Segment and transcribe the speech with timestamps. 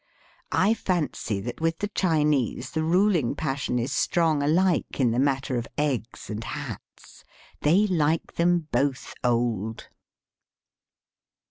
[0.51, 5.57] I fancy that with the Chinese the ruling passion is strong alike in the matter
[5.57, 7.23] of eggs and hats.
[7.61, 9.89] They like them both old.